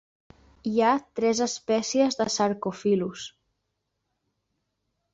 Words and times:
Hi 0.69 0.71
ha 0.85 0.93
tres 1.19 1.41
espècies 1.47 2.19
de 2.23 2.29
"Sarcophilus". 2.39 3.29